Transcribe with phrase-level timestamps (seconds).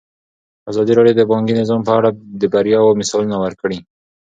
[0.71, 2.09] ازادي راډیو د بانکي نظام په اړه
[2.41, 3.79] د بریاوو مثالونه ورکړي.